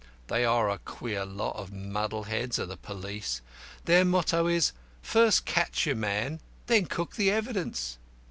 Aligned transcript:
"They 0.29 0.43
are 0.45 0.67
a 0.67 0.79
queer 0.79 1.25
lot 1.27 1.57
of 1.57 1.71
muddle 1.71 2.23
heads, 2.23 2.57
are 2.57 2.65
the 2.65 2.75
police. 2.75 3.43
Their 3.85 4.03
motto 4.03 4.47
is, 4.47 4.71
'First 5.03 5.45
catch 5.45 5.85
your 5.85 5.95
man, 5.95 6.39
then 6.65 6.87
cook 6.87 7.17
the 7.17 7.29
evidence.' 7.29 7.99